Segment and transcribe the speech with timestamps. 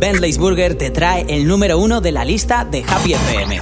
[0.00, 3.60] Bentley's Burger te trae el número uno de la lista de Happy FM.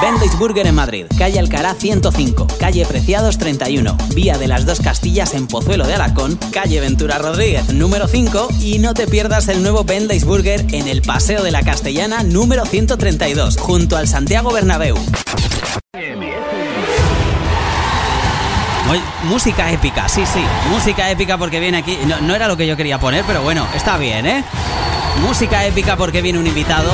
[0.00, 5.34] Bentley's Burger en Madrid, calle Alcará 105, calle Preciados 31, vía de las dos Castillas
[5.34, 9.82] en Pozuelo de Alarcón, calle Ventura Rodríguez número 5 y no te pierdas el nuevo
[9.82, 14.96] Bentley's Burger en el Paseo de la Castellana número 132, junto al Santiago Bernabéu.
[19.24, 20.40] música épica, sí, sí.
[20.70, 21.98] Música épica porque viene aquí.
[22.22, 24.44] No, era lo que yo quería poner, pero bueno, está bien, ¿eh?
[25.22, 26.90] Música épica porque viene un invitado.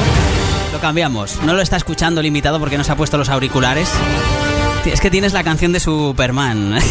[0.72, 1.40] Lo cambiamos.
[1.42, 3.88] No lo está escuchando el invitado porque no se ha puesto los auriculares.
[4.84, 6.74] Es que tienes la canción de Superman.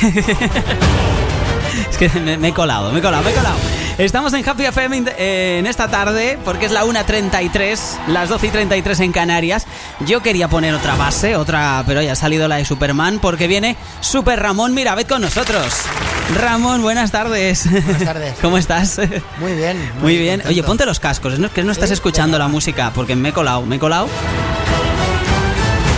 [1.89, 3.57] es que me, he colado, me he colado, me he colado.
[3.97, 9.11] Estamos en Happy FM eh, en esta tarde porque es la 1.33, las 12.33 en
[9.11, 9.67] Canarias.
[10.05, 13.75] Yo quería poner otra base, otra, pero ya ha salido la de Superman porque viene
[14.01, 15.83] Super Ramón Mirabet con nosotros.
[16.31, 17.69] Ramón, buenas tardes.
[17.69, 18.35] Buenas tardes.
[18.41, 18.99] ¿Cómo estás?
[19.39, 19.91] Muy bien.
[20.01, 20.41] Muy, bien.
[20.47, 23.65] Oye, ponte los cascos, es que no estás escuchando la música porque me he colado,
[23.65, 24.07] me he colado.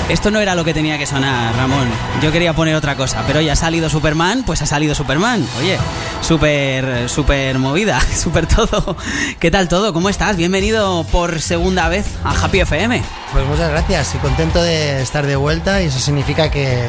[0.10, 1.88] Esto no era lo que tenía que sonar, Ramón.
[2.22, 5.48] Yo quería poner otra cosa, pero ya ha salido Superman, pues ha salido Superman.
[5.58, 5.80] Oye,
[6.22, 8.96] súper, súper movida, súper todo.
[9.40, 9.94] ¿Qué tal todo?
[9.94, 10.38] ¿Cómo estás?
[10.38, 13.02] Bienvenido por segunda vez a Happy FM.
[13.32, 16.88] Pues muchas gracias y contento de estar de vuelta y eso significa que,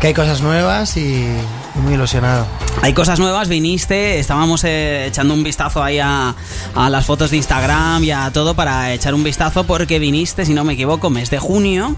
[0.00, 1.26] que hay cosas nuevas y
[1.76, 2.46] muy ilusionado.
[2.82, 6.34] Hay cosas nuevas, viniste, estábamos eh, echando un vistazo ahí a,
[6.74, 10.64] las fotos de Instagram y a todo para echar un vistazo porque viniste, si no
[10.64, 11.96] me equivoco, mes de junio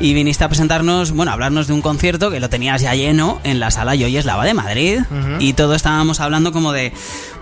[0.00, 3.40] y viniste a presentarnos, bueno, a hablarnos de un concierto que lo tenías ya lleno
[3.44, 5.00] en la sala Yoyes Lava de Madrid
[5.38, 6.92] y todo estábamos hablando como de,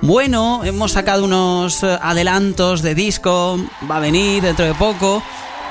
[0.01, 3.59] bueno, hemos sacado unos eh, adelantos de disco,
[3.91, 5.23] va a venir dentro de poco.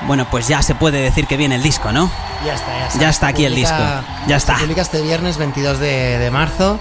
[0.06, 2.10] Bueno, pues ya se puede decir que viene el disco, ¿no?
[2.44, 2.98] Ya está, ya está.
[2.98, 3.76] Ya está aquí el disco.
[4.26, 4.56] Ya está.
[4.56, 6.80] Se publica este viernes 22 de, marzo.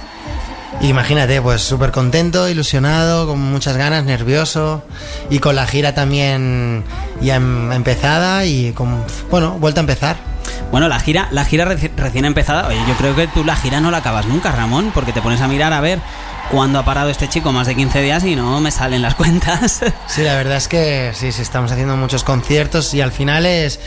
[0.81, 4.83] Imagínate, pues súper contento, ilusionado, con muchas ganas, nervioso
[5.29, 6.85] y con la gira también
[7.21, 10.15] ya em, empezada y con, bueno, vuelta a empezar.
[10.71, 13.91] Bueno, la gira, la gira recién empezada, oye, yo creo que tú la gira no
[13.91, 15.99] la acabas nunca, Ramón, porque te pones a mirar a ver
[16.49, 19.81] cuándo ha parado este chico más de 15 días y no me salen las cuentas.
[20.07, 23.79] Sí, la verdad es que sí, sí, estamos haciendo muchos conciertos y al final es...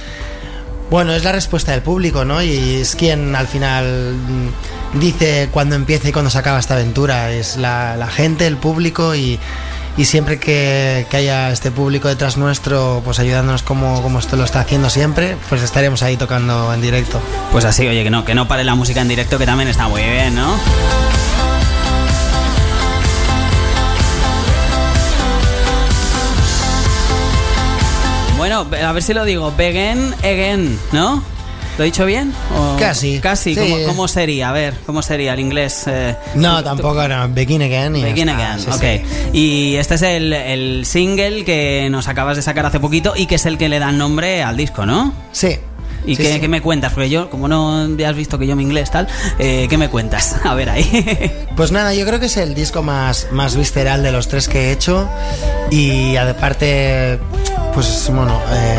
[0.91, 2.43] Bueno, es la respuesta del público, ¿no?
[2.43, 4.15] Y es quien al final
[4.93, 7.33] dice cuándo empieza y cuándo se acaba esta aventura.
[7.33, 9.41] Es la, gente, el público y,
[10.03, 14.91] siempre que, haya este público detrás nuestro, pues ayudándonos como, como esto lo está haciendo
[14.91, 17.23] siempre, pues estaremos ahí tocando en directo.
[17.53, 19.89] Pues así, oye, que no, que no pare la música en directo, que también está
[19.89, 20.59] muy bien, ¿no?
[28.53, 29.51] Bueno, a ver si lo digo.
[29.57, 31.23] Begin again, ¿no?
[31.79, 32.35] ¿Lo he dicho bien?
[32.79, 33.19] casi.
[33.19, 33.57] Casi.
[33.87, 34.51] ¿Cómo, sería?
[34.51, 35.85] A ver, ¿cómo sería el inglés?
[35.87, 37.31] Eh, no, tampoco, no.
[37.31, 37.95] Begin Again.
[37.95, 39.33] Begin Again, ok.
[39.33, 43.47] Y este es el, single que nos acabas de sacar hace poquito y que es
[43.47, 45.15] el que le da nombre al disco, ¿no?
[45.33, 45.57] Sí.
[46.05, 46.93] ¿Y qué, me cuentas?
[46.93, 49.07] Porque yo, como no has visto que yo me inglés tal,
[49.39, 50.37] eh, ¿qué me cuentas?
[50.45, 51.33] A ver ahí.
[51.57, 54.69] Pues nada, yo creo que es el disco más, más visceral de los tres que
[54.69, 55.09] he hecho.
[55.71, 57.19] Y aparte,
[57.75, 58.79] pues bueno, eh,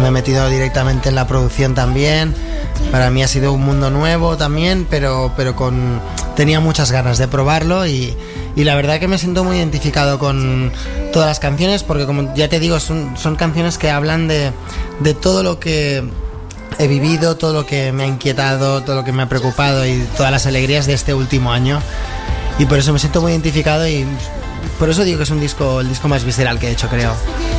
[0.00, 2.34] me he metido directamente en la producción también.
[2.92, 6.00] Para mí ha sido un mundo nuevo también, pero, pero con
[6.36, 8.16] tenía muchas ganas de probarlo y,
[8.54, 10.72] y la verdad que me siento muy identificado con
[11.12, 14.52] todas las canciones porque como ya te digo, son, son canciones que hablan de,
[15.00, 16.04] de todo lo que
[16.78, 20.06] he vivido, todo lo que me ha inquietado, todo lo que me ha preocupado y
[20.16, 21.80] todas las alegrías de este último año.
[22.58, 24.06] Y por eso me siento muy identificado y
[24.78, 27.14] por eso digo que es un disco, el disco más visceral que he hecho, creo.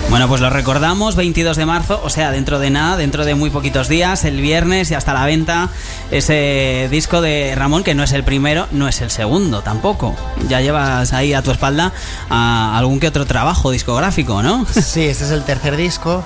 [0.09, 3.49] Bueno, pues lo recordamos, 22 de marzo, o sea, dentro de nada, dentro de muy
[3.49, 5.69] poquitos días, el viernes y hasta la venta,
[6.11, 10.15] ese disco de Ramón, que no es el primero, no es el segundo tampoco.
[10.47, 11.93] Ya llevas ahí a tu espalda
[12.29, 14.65] a algún que otro trabajo discográfico, ¿no?
[14.73, 16.23] Sí, este es el tercer disco.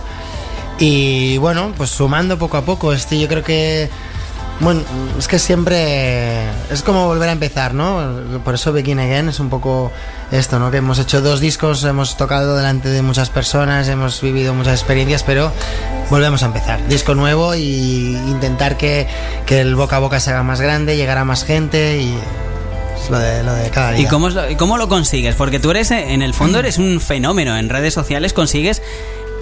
[0.79, 3.89] Y bueno, pues sumando poco a poco, este yo creo que
[4.63, 4.81] bueno,
[5.19, 8.21] es que siempre es como volver a empezar, ¿no?
[8.43, 9.91] Por eso Begin Again es un poco
[10.31, 10.71] esto, ¿no?
[10.71, 15.23] Que hemos hecho dos discos, hemos tocado delante de muchas personas, hemos vivido muchas experiencias,
[15.23, 15.51] pero
[16.09, 16.85] volvemos a empezar.
[16.87, 19.07] Disco nuevo y intentar que,
[19.49, 22.17] el boca a boca se haga más grande, llegar a más gente y
[23.11, 24.07] lo de, lo de cada día.
[24.07, 25.35] ¿Y cómo, ¿Y cómo lo consigues?
[25.35, 27.57] Porque tú eres, en el fondo, eres un fenómeno.
[27.57, 28.81] En redes sociales consigues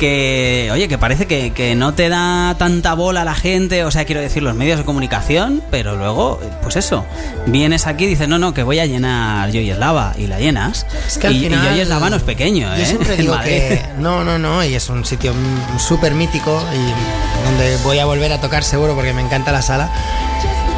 [0.01, 4.19] que, oye, que parece que, no te da tanta bola la gente, o sea, quiero
[4.19, 7.05] decir, los medios de comunicación, pero luego, pues eso,
[7.45, 10.87] vienes aquí y dices, no, no, que voy a llenar Joy Lava y la llenas.
[11.05, 12.85] Es que y, final, Lava no es pequeño, yo ¿eh?
[12.87, 15.35] siempre digo que no, no, no, y es un sitio
[15.77, 19.91] súper mítico y donde voy a volver a tocar seguro porque me encanta la sala.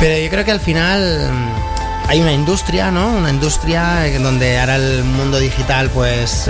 [0.02, 1.30] Pero yo creo que al final
[2.10, 3.08] hay una industria, ¿no?
[3.16, 6.50] Una industria donde ahora el mundo digital pues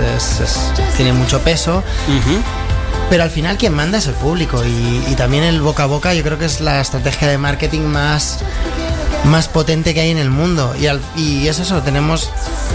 [0.96, 1.84] tiene mucho peso.
[3.10, 6.22] Pero al final quien manda es el público y, también el boca a boca yo
[6.22, 8.40] creo que es la estrategia de marketing más,
[9.24, 10.74] más potente que hay en el mundo.
[10.78, 12.30] Y, y es eso, tenemos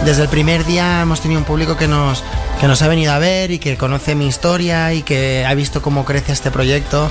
[0.05, 2.23] desde el primer día hemos tenido un público que nos,
[2.61, 5.81] que nos ha venido a ver y que conoce mi historia y que ha visto
[5.81, 7.09] cómo crece este proyecto.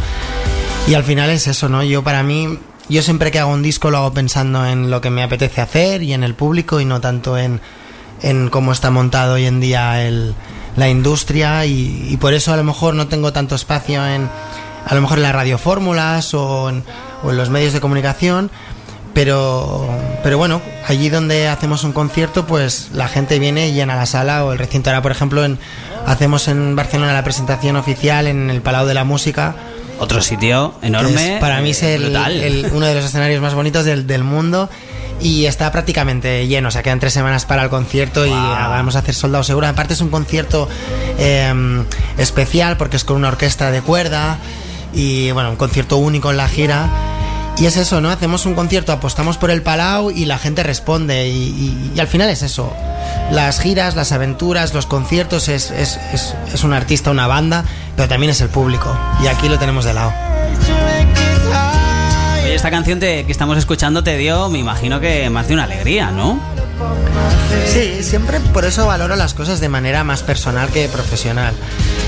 [0.86, 1.82] Y al final es eso, ¿no?
[1.82, 2.58] Yo para mí
[2.88, 6.02] yo siempre que hago un disco lo hago pensando en lo que me apetece hacer
[6.02, 7.60] y en el público y no tanto en,
[8.22, 10.34] en cómo está montado hoy en día el,
[10.76, 14.28] la industria y, por eso a lo mejor no tengo tanto espacio en
[14.86, 16.82] a lo mejor en las radiofórmulas o en,
[17.22, 18.50] o en los medios de comunicación
[19.12, 19.88] pero
[20.22, 24.44] pero bueno allí donde hacemos un concierto pues la gente viene y llena la sala
[24.44, 25.58] o el recinto ahora por ejemplo en,
[26.06, 29.56] hacemos en Barcelona la presentación oficial en el Palau de la Música
[29.98, 31.38] otro sitio enorme.
[31.40, 34.70] para mí es el, uno de los escenarios más bonitos del, del, mundo.
[35.20, 39.00] Y está prácticamente lleno, o sea, quedan tres semanas para el concierto y vamos a
[39.00, 39.66] hacer soldado seguro.
[39.66, 40.68] Aparte es un concierto
[41.18, 41.84] em,
[42.18, 44.38] especial porque es con una orquesta de cuerda
[44.92, 46.88] y bueno, un concierto único en la gira.
[47.58, 48.10] Y es eso, ¿no?
[48.10, 51.26] Hacemos un concierto, apostamos por el Palau y la gente responde.
[51.26, 52.72] Y, y, al final es eso.
[53.32, 57.64] Las giras, las aventuras, los conciertos, es, es, es, es un artista, una banda,
[57.96, 58.96] pero también es el público.
[59.24, 60.12] Y aquí lo tenemos de lado.
[62.58, 66.40] Esta canción que estamos escuchando te dio, me imagino que más de una alegría, ¿no?
[67.72, 71.54] Sí, siempre por eso valoro las cosas de manera más personal que profesional.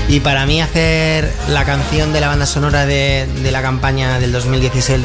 [0.09, 5.01] Y para mí hacer la canción de la banda sonora de, la campaña del 2016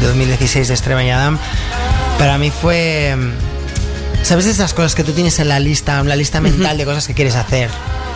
[0.00, 1.36] de, 2016 de Extrema y Adam,
[2.16, 3.16] para mí fue...
[4.22, 7.08] ¿Sabes esas cosas que tú tienes en la lista, en la lista mental de cosas
[7.08, 7.70] que quieres hacer?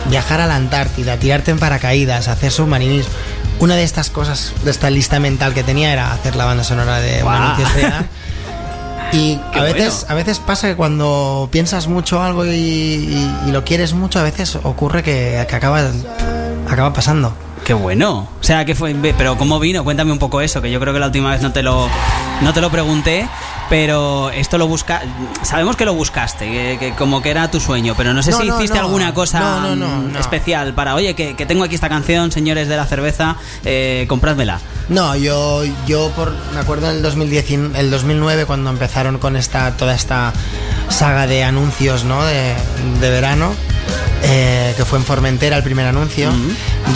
[0.09, 3.11] Viajar a la Antártida, tirarte en paracaídas, hacer submarinismo.
[3.61, 6.99] Una de estas cosas, de esta lista mental que tenía era hacer la banda sonora
[6.99, 7.31] de wow.
[7.31, 8.09] Una
[9.13, 14.19] Y a veces, a veces pasa que cuando piensas mucho algo y, lo quieres mucho,
[14.19, 15.81] a veces ocurre que, que acaba,
[16.67, 17.33] acaba pasando.
[17.63, 18.27] Qué bueno.
[18.39, 19.83] O sea, que fue, pero ¿cómo vino?
[19.83, 21.87] Cuéntame un poco eso, que yo creo que la última vez no te lo,
[22.41, 23.27] no te lo pregunté,
[23.71, 25.01] pero esto lo busca,
[25.43, 28.77] sabemos que lo buscaste, que, como que era tu sueño, pero no sé si hiciste
[28.77, 29.65] alguna cosa
[30.19, 34.59] especial para, oye, que, tengo aquí esta canción, señores de la cerveza, eh, comprádmela.
[34.89, 39.71] No, yo, yo por, me acuerdo en el, 2010, el 2009 cuando empezaron con esta,
[39.77, 40.33] toda esta
[40.89, 42.25] saga de anuncios, ¿no?
[42.25, 42.53] De,
[42.99, 43.53] de verano
[44.23, 46.29] eh, que fue en Formentera el primer anuncio.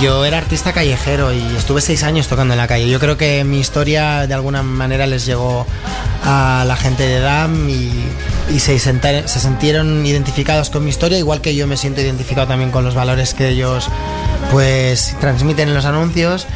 [0.02, 2.90] Yo era artista callejero y estuve seis años tocando en la calle.
[2.90, 5.66] Yo creo que mi historia de alguna manera les llegó
[6.24, 11.56] a la gente de DAM y, se, se, sintieron identificados con mi historia, igual que
[11.56, 13.90] yo me siento identificado también con los valores que ellos
[14.52, 16.48] pues transmiten en los anuncios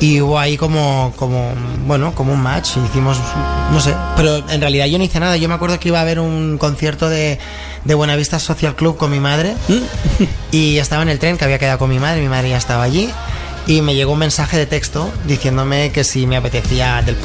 [0.00, 1.52] y hubo ahí como, como,
[1.86, 2.76] bueno, como un match.
[2.76, 3.18] Hicimos,
[3.72, 5.36] no sé, pero en realidad yo no hice nada.
[5.36, 7.38] Yo me acuerdo que iba a haber un concierto de,
[7.88, 10.24] de Buenavista Social Club con mi madre ¿Mm?
[10.52, 12.20] y estaba en el tren que había quedado con mi madre.
[12.20, 13.10] Mi madre ya estaba allí
[13.66, 17.16] y me llegó un mensaje de texto diciéndome que si me apetecía del,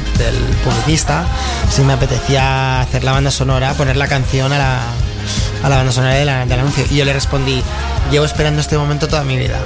[0.64, 1.26] publicista,
[1.70, 4.80] si me apetecía hacer la banda sonora, poner la canción a la,
[5.62, 6.28] a la banda sonora del
[6.58, 6.86] anuncio.
[6.90, 7.62] Y yo le respondí,
[8.10, 9.60] llevo esperando este momento toda mi vida.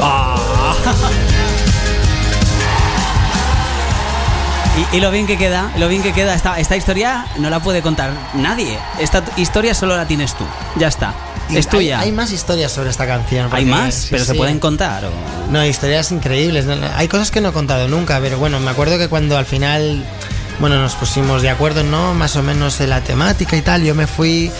[4.93, 7.83] Y, lo bien que queda, lo bien que queda, esta, esta historia no la puede
[7.83, 8.79] contar nadie.
[9.01, 10.45] Esta historia solo la tienes tú.
[10.77, 11.15] Ya está.
[11.51, 12.01] es tuya.
[12.01, 13.49] Hay, más historias sobre esta canción.
[13.53, 14.09] ¿Hay más?
[14.11, 15.05] ¿Pero se pueden contar?
[15.51, 16.67] No, historias increíbles.
[16.97, 20.05] Hay cosas que no he contado nunca, pero bueno, me acuerdo que cuando al final
[20.61, 22.15] bueno, nos pusimos de acuerdo, ¿no?
[22.15, 23.85] Más o menos de la temática y tal.
[23.85, 24.51] Yo me fui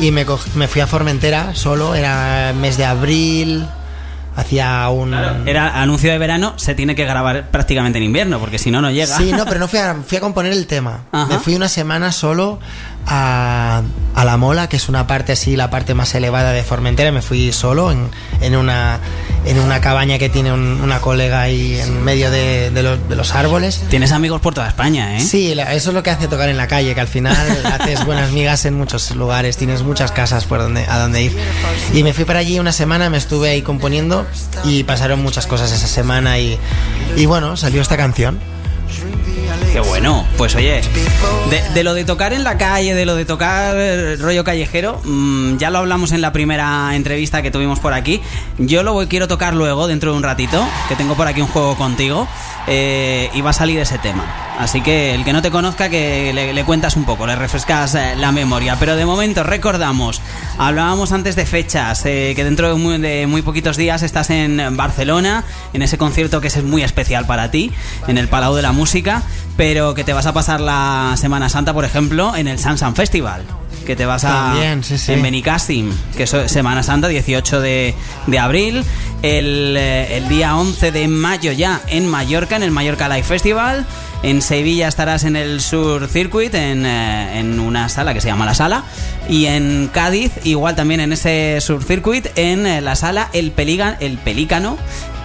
[0.00, 3.66] y me, me fui a Formentera solo, era mes de abril,
[4.36, 5.14] hacía un...
[5.46, 8.90] era anuncio de verano, se tiene que grabar prácticamente en invierno, porque si no, no
[8.90, 9.16] llega.
[9.16, 11.00] Sí, no, pero no fui a, fui a componer el tema.
[11.28, 12.58] Me fui una semana solo
[13.06, 13.82] a,
[14.14, 17.12] a, La Mola, que es una parte así, la parte más elevada de Formentera.
[17.12, 18.10] Me fui solo en,
[18.40, 19.00] en una,
[19.44, 23.82] en una cabaña que tiene una colega ahí en medio de, de, los, árboles.
[23.90, 25.20] Tienes amigos por toda España, ¿eh?
[25.20, 28.30] Sí, eso es lo que hace tocar en la calle, que al final haces buenas
[28.32, 31.36] migas en muchos lugares, tienes muchas casas por donde, a donde ir.
[31.92, 34.26] Y me fui para allí una semana, me estuve ahí componiendo
[34.64, 36.58] y pasaron muchas cosas esa semana y,
[37.16, 38.38] y bueno, salió esta canción.
[39.72, 40.26] Qué bueno.
[40.36, 40.82] Pues oye,
[41.74, 45.56] de, lo de tocar en la calle, de lo de tocar eh, rollo callejero, mm,
[45.56, 48.20] ya lo hablamos en la primera entrevista que tuvimos por aquí.
[48.58, 51.76] Yo lo quiero tocar luego, dentro de un ratito, que tengo por aquí un juego
[51.76, 52.28] contigo,
[52.66, 54.24] eh, y va a salir ese tema.
[54.58, 58.14] Así que el que no te conozca, que le, cuentas un poco, le refrescas eh,
[58.16, 58.76] la memoria.
[58.78, 60.20] Pero de momento, recordamos,
[60.58, 65.44] hablábamos antes de fechas, que dentro de muy, de muy, poquitos días estás en Barcelona,
[65.72, 67.72] en ese concierto que es muy especial para ti,
[68.06, 69.21] en el Palau de la Música.
[69.56, 73.44] Pero que te vas a pasar la Semana Santa, por ejemplo, en el Sansan Festival
[73.82, 75.12] que te vas a También, sí, sí.
[75.12, 77.94] en Benicassim, que es Semana Santa, 18 de,
[78.26, 78.84] de abril,
[79.22, 83.86] el, eh, el, día 11 de mayo ya en Mallorca, en el Mallorca Live Festival.
[84.22, 88.46] En Sevilla estarás en el Sur Circuit, en, eh, en, una sala que se llama
[88.46, 88.84] La Sala.
[89.28, 93.96] Y en Cádiz, igual también en ese Sur Circuit, en eh, la sala El, Peligan,
[93.98, 94.78] el Pelícano,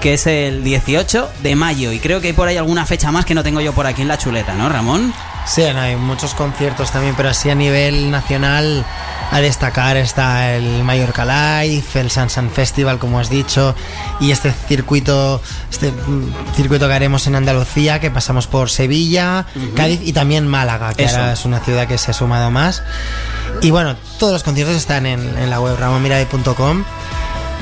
[0.08, 1.92] que es el 18 de mayo.
[1.92, 4.04] Y creo que hay por ahí alguna fecha más que no tengo yo por aquí
[4.04, 5.14] en la chuleta, ¿no, Ramón?
[5.46, 8.86] Sí, hay muchos conciertos también, pero así a nivel nacional
[9.34, 13.76] a destacar está el Mallorca Live, el Sansan Festival, como has dicho,
[14.22, 15.92] y este circuito, este
[16.56, 19.74] circuito que haremos en Andalucía, que pasamos por Sevilla, uh -huh.
[19.74, 21.18] Cádiz y también Málaga, que Eso.
[21.18, 22.82] ahora es una ciudad que se ha sumado más.
[23.62, 26.86] Y bueno, todos los conciertos están en, en la web ramonmirabe.com.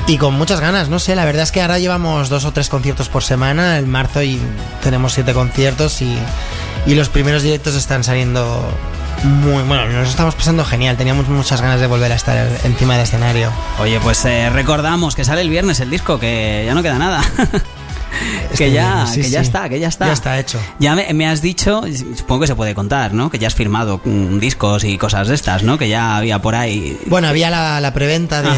[0.08, 2.68] Y con muchas ganas, no sé, la verdad es que ahora llevamos dos o tres
[2.68, 4.40] conciertos por semana, en marzo y
[4.80, 6.16] tenemos siete conciertos y,
[6.86, 8.64] y los primeros directos están saliendo
[9.24, 13.02] muy bueno, nos estamos pasando genial, teníamos muchas ganas de volver a estar encima del
[13.02, 13.50] escenario.
[13.80, 17.24] Oye, pues eh, recordamos que sale el viernes el disco, que ya no queda nada.
[18.56, 19.46] que ya, sí, que ya sí.
[19.46, 20.06] está, que ya está.
[20.06, 20.60] Ya está hecho.
[20.78, 21.82] Ya me, me, has dicho,
[22.14, 23.28] supongo que se puede contar, ¿no?
[23.30, 25.78] Que ya has firmado mm, discos y cosas de estas, ¿no?
[25.78, 26.96] Que ya había por ahí.
[27.06, 28.50] Bueno, había la, la preventa de.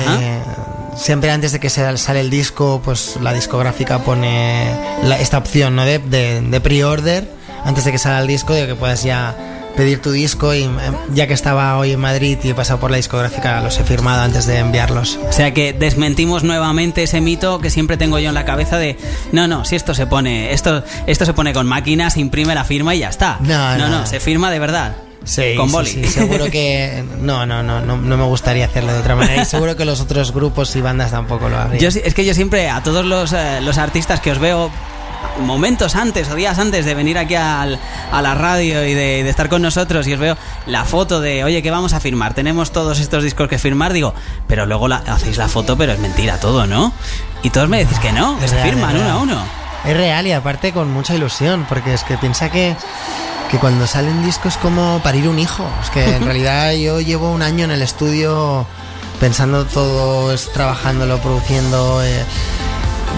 [0.99, 4.71] Siempre antes de que sale el disco, pues la discográfica pone
[5.05, 5.85] la, esta opción, ¿no?
[5.85, 7.31] De, de, de pre-order,
[7.65, 9.35] antes de que salga el disco, de que puedas ya
[9.79, 10.69] pedir tu disco y
[11.15, 14.23] ya que estaba hoy en Madrid y he pasado por la discográfica los he firmado
[14.23, 15.21] antes de enviarlos.
[15.29, 18.99] O sea que desmentimos nuevamente ese mito que siempre tengo yo en la cabeza de
[19.31, 22.65] no, no, si esto se pone, esto, esto se pone con máquina, se imprime la
[22.65, 23.39] firma y ya está.
[23.41, 24.97] No, no, no, no se firma de verdad.
[25.25, 25.91] Sí, con boli.
[25.91, 29.43] Sí, sí, seguro que no, no, no, no, no me gustaría hacerlo de otra manera
[29.43, 31.79] y seguro que los otros grupos y bandas tampoco lo harían.
[31.79, 34.71] Yo, es que yo siempre a todos los, eh, los artistas que os veo
[35.41, 37.79] momentos antes o días antes de venir aquí al,
[38.13, 41.45] a la radio y de, de, estar con nosotros y os veo la foto de,
[41.45, 42.35] oye, ¿qué vamos a firmar?
[42.35, 44.15] Tenemos todos estos discos que firmar, digo,
[44.47, 46.93] pero luego la, hacéis la foto, pero es mentira todo, ¿no?
[47.43, 49.43] Y todos me decís que no, que se firman uno a uno.
[49.85, 52.75] Es real y aparte con mucha ilusión, porque es que piensa que,
[53.51, 55.67] que cuando sale un disco es como parir un hijo.
[55.83, 58.67] Es que en realidad yo llevo un año en el estudio
[59.21, 62.03] pensando todo, es trabajándolo, produciendo.
[62.03, 62.25] Eh,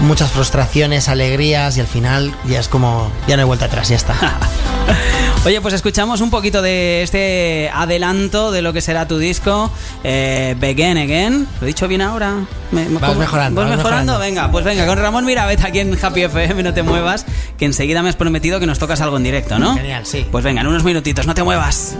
[0.03, 3.97] muchas frustraciones, alegrías y al final ya es como, ya no hay vuelta atrás, ya
[3.97, 4.15] está.
[5.43, 9.71] Oye, pues escuchamos un poquito de este adelanto de lo que será tu disco,
[10.05, 11.49] eh, Begin Again.
[11.61, 12.35] ¿Lo he dicho bien ahora?
[12.71, 13.59] ¿Me, me vas mejorando.
[13.63, 14.19] ¿Vas vas mejorando?
[14.19, 17.25] Venga, pues venga, con Ramón Mirabet aquí en Happy FM, no te muevas,
[17.57, 19.75] que enseguida me has prometido que nos tocas algo en directo, ¿no?
[19.77, 20.27] Genial, sí.
[20.31, 21.97] Pues venga, en unos minutitos, no te muevas.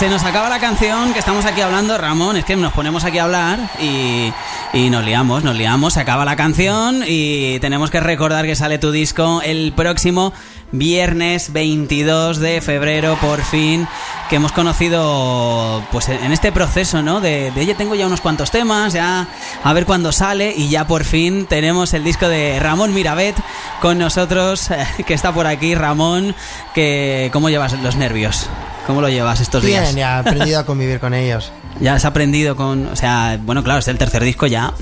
[0.00, 3.18] Se nos acaba la canción, que estamos aquí hablando, Ramón, es que nos ponemos aquí
[3.18, 4.32] a hablar y,
[4.72, 8.78] y nos liamos, nos liamos, se acaba la canción y tenemos que recordar que sale
[8.78, 10.32] tu disco el próximo
[10.72, 13.86] viernes 22 de febrero, por fin,
[14.30, 17.20] que hemos conocido pues en este proceso, ¿no?
[17.20, 19.28] De, de, tengo ya unos cuantos temas, ya
[19.62, 23.36] a ver cuándo sale y ya por fin tenemos el disco de Ramón Mirabet
[23.82, 24.70] con nosotros,
[25.06, 26.34] que está por aquí, Ramón,
[26.74, 28.48] que ¿cómo llevas los nervios?
[28.90, 29.94] ¿Cómo lo llevas estos Bien, días?
[29.94, 31.52] ya he aprendido a convivir con ellos.
[31.80, 34.74] Ya has aprendido con, o sea, bueno, claro, es el tercer disco ya,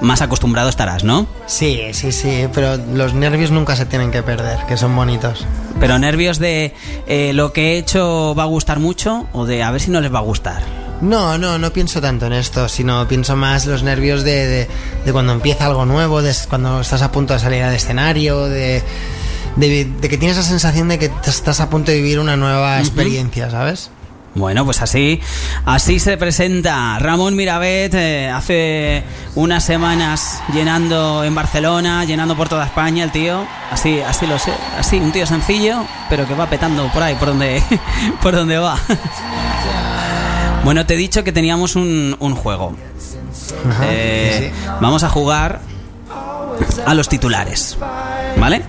[0.00, 1.26] más acostumbrado estarás, ¿no?
[1.46, 5.44] Sí, sí, sí, pero los nervios nunca se tienen que perder, que son bonitos.
[5.80, 6.72] Pero nervios de
[7.08, 10.00] eh, lo que he hecho va a gustar mucho o de a ver si no
[10.00, 10.62] les va a gustar.
[11.02, 14.68] No, no, no pienso tanto en esto, sino pienso más los nervios de, de,
[15.04, 18.82] de cuando empieza algo nuevo, de cuando estás a punto de salir al escenario, de,
[19.56, 22.78] de, de que tienes la sensación de que estás a punto de vivir una nueva
[22.80, 23.52] experiencia, uh -huh.
[23.52, 23.90] ¿sabes?
[24.32, 25.20] Bueno, pues así,
[25.64, 29.02] así se presenta Ramón Mirabet eh, hace
[29.34, 34.52] unas semanas llenando en Barcelona, llenando por toda España el tío, así, así lo sé,
[34.78, 37.60] así un tío sencillo, pero que va petando por ahí, por donde,
[38.22, 38.78] por donde va.
[40.62, 42.76] Bueno, te he dicho que teníamos un, un juego.
[43.68, 44.68] Ajá, Eh, sí.
[44.80, 45.60] Vamos a jugar
[46.86, 47.76] a los titulares,
[48.38, 48.62] ¿vale?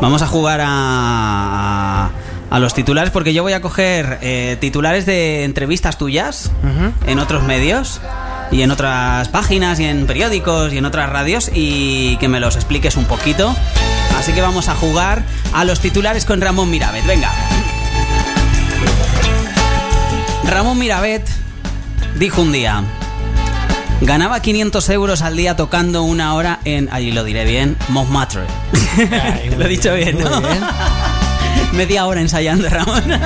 [0.00, 2.10] Vamos a jugar a,
[2.50, 6.50] a los titulares porque yo voy a coger eh, titulares de entrevistas tuyas
[7.06, 8.00] en otros medios
[8.50, 12.56] y en otras páginas y en periódicos y en otras radios y que me los
[12.56, 13.54] expliques un poquito.
[14.18, 17.04] Así que vamos a jugar a los titulares con Ramón Mirabet.
[17.06, 17.30] Venga.
[20.44, 21.28] Ramón Mirabet
[22.18, 22.82] dijo un día,
[24.00, 28.42] ganaba 500 euros al día tocando una hora en, allí lo diré bien, Montmartre.
[28.98, 30.40] Ay, lo he dicho bien, ¿no?
[30.40, 30.60] bien.
[31.72, 33.04] Media hora ensayando, Ramón.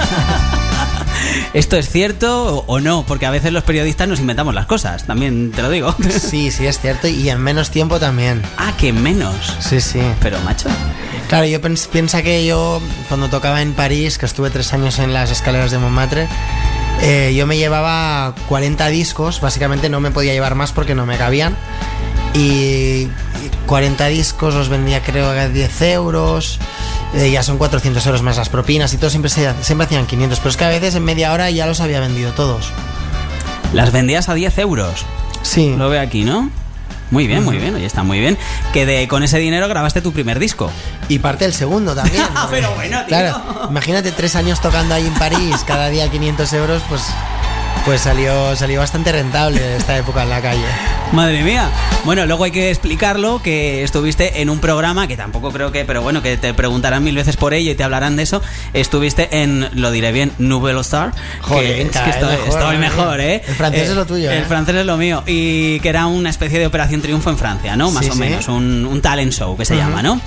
[1.54, 3.04] ¿Esto es cierto o- no?
[3.06, 5.94] Porque a veces los periodistas nos inventamos las cosas, también te lo digo.
[6.10, 8.42] Sí, sí, es cierto, y en menos tiempo también.
[8.56, 9.56] ah, que menos.
[9.60, 10.00] Sí, sí.
[10.20, 10.68] Pero, macho.
[11.28, 15.30] Claro, yo piensa que yo cuando tocaba en París, que estuve tres años en las
[15.30, 16.28] escaleras de Montmartre,
[17.02, 21.16] eh, yo me llevaba 40 discos, básicamente no me podía llevar más porque no me
[21.18, 21.56] cabían.
[22.34, 23.08] Y
[23.66, 26.58] 40 discos los vendía creo a 10 euros,
[27.14, 30.38] eh, ya son 400 euros más las propinas y todo, siempre, se- siempre hacían 500,
[30.38, 32.70] pero es que a veces en media hora ya los había vendido todos.
[33.74, 35.04] Las vendías a 10 euros.
[35.42, 35.74] Sí.
[35.76, 36.50] Lo veo aquí, ¿no?
[37.12, 38.38] Muy bien, muy bien, oye, está muy bien.
[38.72, 40.70] Que de, con ese dinero grabaste tu primer disco.
[41.08, 42.24] Y parte del segundo también.
[42.34, 43.08] Ah, pero bueno, tío.
[43.08, 47.02] Claro, imagínate tres años tocando ahí en París, cada día 500 euros, pues,
[47.84, 50.64] pues salió, salió bastante rentable esta época en la calle.
[51.12, 51.68] Madre mía.
[52.04, 56.00] Bueno, luego hay que explicarlo que estuviste en un programa que tampoco creo que, pero
[56.00, 58.40] bueno, que te preguntarán mil veces por ello y te hablarán de eso.
[58.72, 61.12] Estuviste en, lo diré bien, Nouvelle Star.
[61.42, 62.78] Joder, que, es que estoy, mejor, estoy ¿eh?
[62.78, 63.42] mejor, ¿eh?
[63.46, 64.44] El francés es lo tuyo, El ¿eh?
[64.46, 65.22] francés es lo mío.
[65.26, 67.90] Y que era una especie de Operación Triunfo en Francia, ¿no?
[67.90, 68.18] Más Sí, o sí.
[68.20, 68.48] menos.
[68.48, 69.82] Un, un talent show que se Ujú.
[69.82, 70.20] llama, ¿no?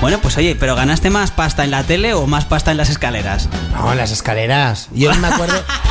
[0.00, 2.88] Bueno, pues oye, ¿pero ganaste más pasta en la tele o más pasta en las
[2.88, 3.48] escaleras?
[3.72, 4.88] No, las escaleras.
[4.92, 5.62] Yo me acuerdo.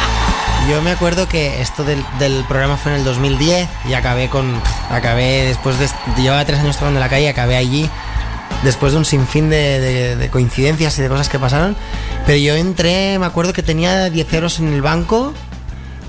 [0.67, 4.53] Yo me acuerdo que esto del, del programa fue en el 2010 y acabé con.
[4.91, 5.89] Acabé después de.
[6.21, 7.89] Llevaba tres años tocando en la calle y acabé allí.
[8.63, 11.75] Después de un sinfín de, de- de coincidencias y de cosas que pasaron.
[12.25, 15.33] Pero yo entré, me acuerdo que tenía 10 euros en el banco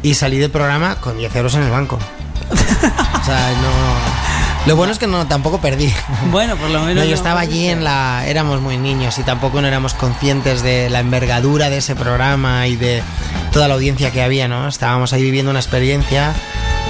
[0.02, 1.98] y salí del programa con 10 euros en el banco.
[2.50, 4.20] O sea, no.
[4.66, 5.90] Lo bueno es que no tampoco perdí.
[6.30, 6.96] Bueno, por lo menos.
[7.02, 8.24] No, yo estaba allí en la.
[8.26, 12.76] Éramos muy niños y tampoco no éramos conscientes de la envergadura de ese programa y
[12.76, 13.02] de
[13.52, 14.68] toda la audiencia que había, ¿no?
[14.68, 16.34] Estábamos ahí viviendo una experiencia.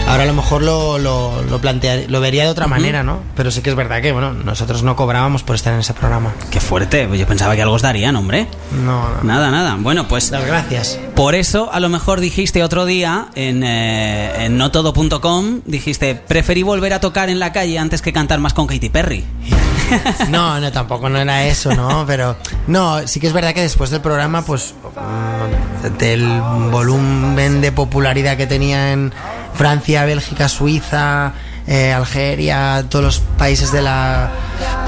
[0.06, 3.20] Ahora a lo mejor lo, lo, lo, lo vería de otra manera, ¿no?
[3.36, 6.32] Pero sí que es verdad que, bueno, nosotros no cobrábamos por estar en ese programa.
[6.50, 7.08] Qué fuerte.
[7.16, 8.48] Yo pensaba que algo os darían, hombre.
[8.72, 9.22] No, no.
[9.22, 9.76] Nada, nada.
[9.78, 10.30] Bueno, pues.
[10.30, 10.98] Las gracias.
[11.14, 16.92] Por eso, a lo mejor dijiste otro día en, eh, en notodo.com, dijiste, preferí volver
[16.94, 19.24] a tocar en la calle antes que cantar más con Katy Perry.
[20.28, 22.04] No, no, tampoco no era eso, ¿no?
[22.06, 27.72] Pero no, sí que es verdad que después del programa, pues mm, del volumen de
[27.72, 29.12] popularidad que tenía en
[29.54, 31.32] Francia, Bélgica, Suiza,
[31.66, 34.30] eh, Algeria, todos los países de la,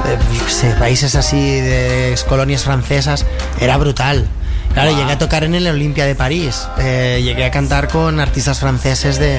[0.06, 3.26] eh, yo sé, países así de colonias francesas,
[3.60, 4.26] era brutal.
[4.72, 8.58] Claro, llegué a tocar en el Olimpia de París, eh, llegué a cantar con artistas
[8.58, 9.38] franceses de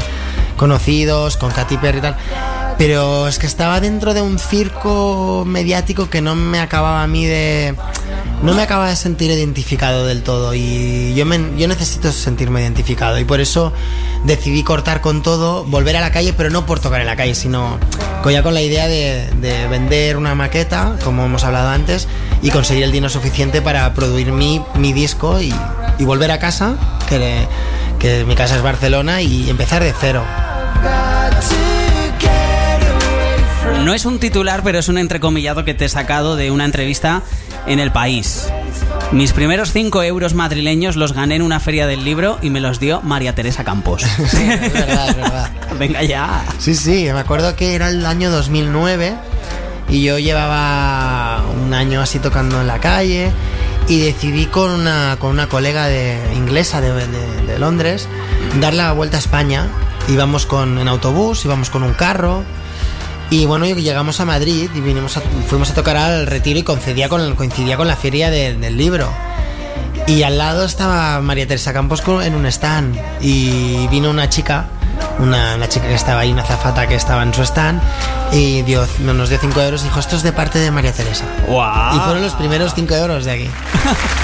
[0.57, 2.15] conocidos, con Katy Perry y tal.
[2.77, 7.25] Pero es que estaba dentro de un circo mediático que no me acababa a mí
[7.25, 7.75] de.
[8.41, 10.53] No me acaba de sentir identificado del todo.
[10.53, 13.17] Y yo, me- yo necesito sentirme identificado.
[13.19, 13.71] Y por eso
[14.25, 17.35] decidí cortar con todo, volver a la calle, pero no por tocar en la calle,
[17.35, 17.77] sino
[18.29, 22.07] ya con la idea de, de vender una maqueta, como hemos hablado antes,
[22.41, 25.53] y conseguir el dinero suficiente para producir mi, mi disco y,
[25.99, 26.75] y volver a casa,
[27.07, 27.45] que,
[27.99, 30.23] que mi casa es Barcelona, y empezar de cero.
[33.83, 37.21] No es un titular, pero es un entrecomillado que te he sacado de una entrevista
[37.67, 38.47] en El País.
[39.11, 42.79] Mis primeros 5 euros madrileños los gané en una feria del libro y me los
[42.79, 44.03] dio María Teresa Campos.
[44.27, 45.51] Sí, es verdad, es verdad.
[45.77, 46.45] Venga ya.
[46.59, 49.13] Sí, sí, me acuerdo que era el año 2009
[49.89, 53.31] y yo llevaba un año así tocando en la calle
[53.89, 58.07] y decidí con una, con una colega de, inglesa de, de- de Londres
[58.61, 59.67] dar la vuelta a España.
[60.07, 62.43] Íbamos con, en autobús, íbamos con un carro
[63.29, 67.09] y bueno, llegamos a Madrid y vinimos a- fuimos a tocar al retiro y coincidía
[67.09, 69.09] con, coincidía con la feria de- del libro.
[70.07, 72.97] Y al lado estaba María Teresa Campos en un stand.
[73.21, 74.65] Y vino una chica,
[75.19, 77.81] una, una chica que estaba ahí, una zafata que estaba en su stand,
[78.33, 81.23] y dio, nos dio 5 euros y dijo, esto es de parte de María Teresa.
[81.47, 81.95] ¡Guau!
[81.95, 83.49] Y fueron los primeros 5 euros de aquí.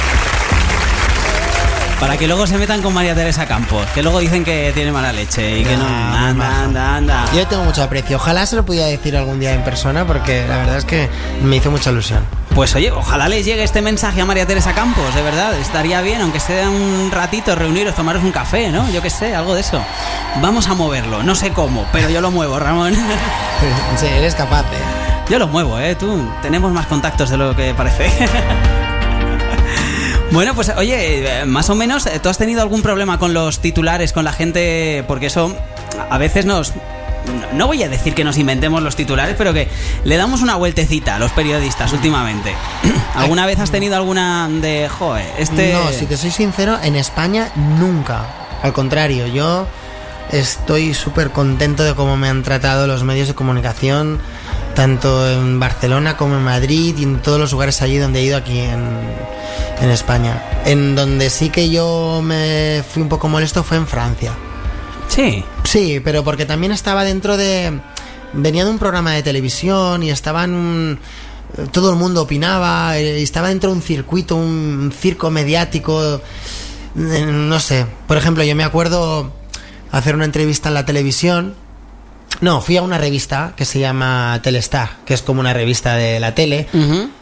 [1.99, 5.11] Para que luego se metan con María Teresa Campos, que luego dicen que tiene mala
[5.11, 5.85] leche y que no.
[5.85, 7.25] Anda, anda, anda.
[7.33, 8.15] Yo tengo mucho aprecio.
[8.15, 11.09] Ojalá se lo pudiera decir algún día en persona porque la verdad es que
[11.43, 12.23] me hizo mucha ilusión.
[12.55, 16.21] Pues oye, ojalá les llegue este mensaje a María Teresa Campos, de verdad, estaría bien,
[16.21, 18.89] aunque sea un ratito reuniros, tomaros un café, ¿no?
[18.91, 19.81] Yo qué sé, algo de eso.
[20.41, 22.95] Vamos a moverlo, no sé cómo, pero yo lo muevo, Ramón.
[23.97, 25.29] Sí, eres capaz, ¿eh?
[25.29, 25.95] Yo lo muevo, ¿eh?
[25.95, 28.09] Tú, tenemos más contactos de lo que parece.
[30.31, 34.23] Bueno, pues oye, más o menos, ¿tú has tenido algún problema con los titulares, con
[34.23, 35.03] la gente?
[35.07, 35.55] Porque eso
[36.09, 36.73] a veces nos...
[37.53, 39.67] No voy a decir que nos inventemos los titulares, pero que
[40.03, 42.53] le damos una vueltecita a los periodistas últimamente.
[43.15, 45.73] ¿Alguna vez has tenido alguna de, joder, este...
[45.73, 48.25] No, si te soy sincero, en España nunca.
[48.61, 49.67] Al contrario, yo
[50.31, 54.19] estoy súper contento de cómo me han tratado los medios de comunicación,
[54.75, 58.37] tanto en Barcelona como en Madrid y en todos los lugares allí donde he ido
[58.37, 58.97] aquí en,
[59.81, 60.43] en España.
[60.65, 64.33] En donde sí que yo me fui un poco molesto fue en Francia.
[65.07, 65.43] Sí.
[65.63, 67.79] Sí, pero porque también estaba dentro de...
[68.33, 70.99] Venía de un programa de televisión y estaba en un...
[71.71, 76.21] Todo el mundo opinaba, eh, y estaba dentro de un circuito, un circo mediático,
[76.95, 77.87] eh, no sé.
[78.07, 79.31] Por ejemplo, yo me acuerdo
[79.91, 81.55] hacer una entrevista en la televisión.
[82.41, 86.19] No, fui a una revista que se llama Telestar, que es como una revista de
[86.21, 86.67] la tele.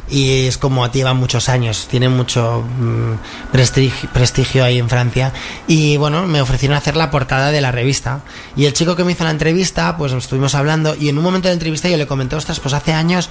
[0.09, 5.33] Y es como lleva muchos años, tiene mucho mm, prestigio, prestigio ahí en Francia.
[5.67, 8.21] Y bueno, me ofrecieron hacer la portada de la revista.
[8.55, 10.95] Y el chico que me hizo la entrevista, pues estuvimos hablando.
[10.95, 13.29] Y en un momento de la entrevista yo le comenté, ostras, pues hace años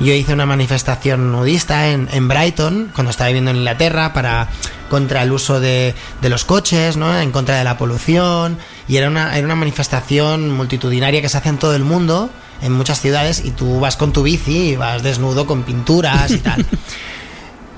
[0.00, 4.48] yo hice una manifestación nudista en, en Brighton, cuando estaba viviendo en Inglaterra, para
[4.90, 7.18] contra el uso de, de los coches, ¿no?
[7.18, 8.58] En contra de la polución.
[8.86, 12.30] Y era una, era una manifestación multitudinaria que se hace en todo el mundo,
[12.62, 16.38] en muchas ciudades, y tú vas con tu bici y vas desnudo con pinturas y
[16.38, 16.64] tal.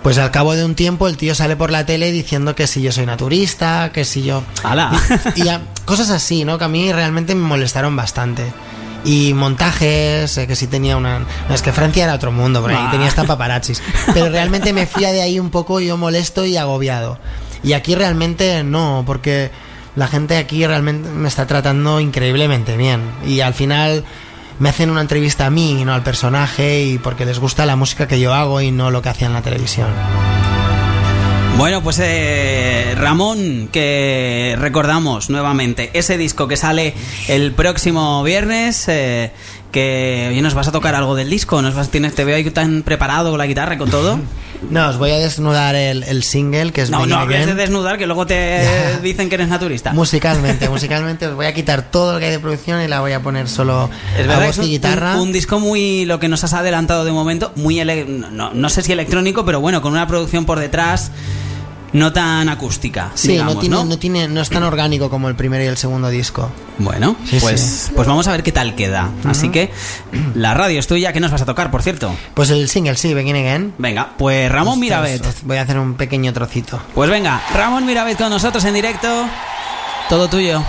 [0.07, 2.81] Pues al cabo de un tiempo el tío sale por la tele diciendo que si
[2.81, 4.45] yo soy naturista, que si yo...
[4.63, 4.93] ¡Hala!
[5.35, 5.43] Y
[5.85, 6.59] cosas así, ¿no?
[6.59, 8.53] Que a mí realmente me molestaron bastante.
[9.07, 11.21] Y montajes, eh, que sí tenía una...
[11.21, 12.91] no, es que Francia era otro mundo, por ahí Ah.
[12.91, 13.81] tenía hasta paparazzis.
[14.13, 17.19] Pero realmente me fía de ahí un poco yo molesto y agobiado.
[17.63, 19.51] Y aquí realmente no, porque
[19.95, 23.01] la gente aquí realmente me está tratando increíblemente bien.
[23.25, 24.05] Y al final
[24.59, 27.77] me hacen una entrevista a mí y no al personaje y porque les gusta la
[27.77, 29.89] música que yo hago y no lo que hacía en la televisión.
[31.57, 36.93] Bueno, pues eh, Ramón, que recordamos nuevamente ese disco que sale
[37.29, 39.33] el próximo viernes, eh,
[39.73, 42.45] que hoy nos vas a tocar algo del disco, nos vas, tienes, te veo ahí
[42.51, 44.19] tan preparado con la guitarra y con todo.
[44.71, 47.99] No, os voy a desnudar el, el single que es No, no hables de desnudar,
[47.99, 48.63] que luego te
[49.03, 49.93] dicen que eres naturista.
[49.93, 53.13] Musicalmente, musicalmente os voy a quitar todo lo que hay de producción y la voy
[53.13, 55.17] a poner solo Es a voz y un, guitarra.
[55.17, 58.69] un- un disco muy, lo que nos has adelantado de momento, muy, ele- no, no
[58.71, 61.11] sé si electrónico, pero bueno, con una producción por detrás
[61.93, 63.11] no tan acústica.
[63.15, 63.85] sí, digamos, no, tiene, ¿no?
[63.85, 63.99] ¿no?
[63.99, 66.51] tiene, no es tan orgánico como el primero y el segundo disco.
[66.79, 67.93] Bueno, Sí, pues, sí.
[67.95, 69.09] pues vamos a ver qué tal queda.
[69.25, 69.71] Así que
[70.35, 72.15] la radio es tuya, ¿qué nos vas a tocar, por cierto?
[72.35, 73.75] Pues el single, sí, Begin Again.
[73.79, 75.25] Venga, pues Ramón Os- Mirabet.
[75.45, 76.81] voy a hacer un pequeño trocito.
[76.95, 79.27] Pues venga, Ramón Mirabet con nosotros en directo.
[80.09, 80.63] Todo tuyo.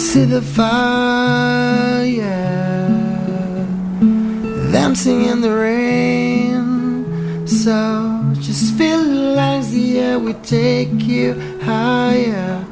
[0.00, 0.80] See the fire
[4.72, 7.46] dancing in the rain.
[7.46, 7.76] So
[8.40, 12.64] just feel like the air will take you higher.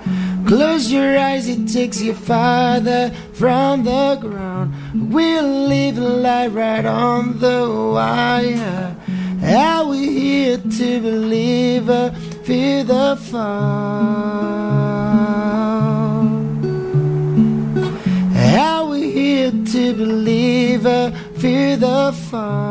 [0.47, 4.48] Close your eyes, it takes you farther from the ground.
[5.09, 8.95] We'll live light right on the wire.
[9.43, 12.11] Are we here to believe or
[12.45, 13.49] fear the fall?
[18.37, 22.69] Are we here to believe or fear the fall?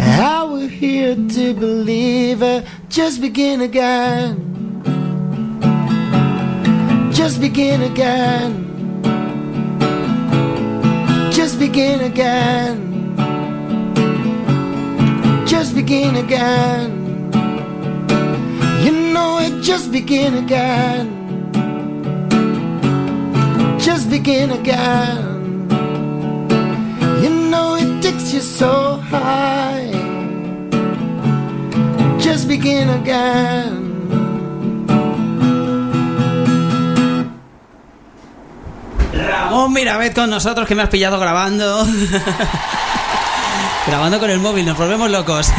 [0.00, 4.49] Are we here to believe or just begin again?
[7.40, 8.70] Just begin again
[11.40, 13.16] just begin again.
[15.46, 16.90] Just begin again.
[18.84, 21.08] You know it, just begin again.
[23.78, 25.68] Just begin again.
[27.22, 29.90] You know it takes you so high.
[32.20, 33.79] Just begin again.
[39.60, 41.86] Ramón Mirabet con nosotros, que me has pillado grabando.
[43.86, 45.52] grabando con el móvil, nos volvemos locos.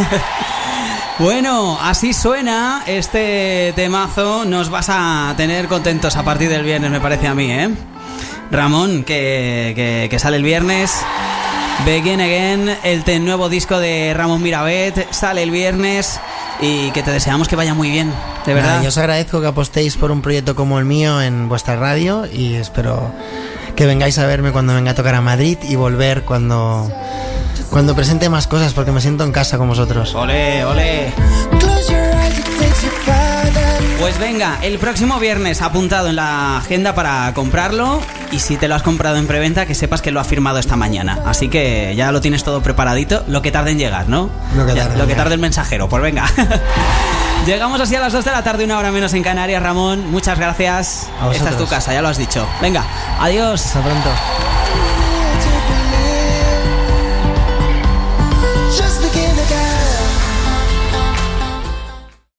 [1.19, 4.43] bueno, así suena este temazo.
[4.43, 7.69] Nos vas a tener contentos a partir del viernes, me parece a mí, ¿eh?
[8.49, 10.99] Ramón, que, que, que sale el viernes.
[11.85, 16.19] Begin Again, el nuevo disco de Ramón Mirabet, sale el viernes
[16.59, 18.11] y que te deseamos que vaya muy bien,
[18.47, 18.69] de verdad.
[18.69, 22.27] Nada, yo os agradezco que apostéis por un proyecto como el mío en vuestra radio
[22.31, 23.11] y espero
[23.75, 26.91] que vengáis a verme cuando venga a tocar a Madrid y volver cuando,
[27.69, 30.13] cuando presente más cosas porque me siento en casa con vosotros.
[30.15, 31.13] Ole, ole.
[33.99, 38.73] Pues venga, el próximo viernes apuntado en la agenda para comprarlo y si te lo
[38.73, 41.19] has comprado en preventa que sepas que lo ha firmado esta mañana.
[41.25, 44.31] Así que ya lo tienes todo preparadito, lo que tarde en llegar, ¿no?
[44.55, 45.25] Lo que tarde en lo que llegar.
[45.25, 46.25] tarde el mensajero, pues venga.
[47.45, 50.11] Llegamos así a las 2 de la tarde, una hora menos en Canarias, Ramón.
[50.11, 51.09] Muchas gracias.
[51.19, 52.47] A Esta es tu casa, ya lo has dicho.
[52.61, 52.85] Venga,
[53.19, 53.65] adiós.
[53.65, 54.50] Hasta pronto.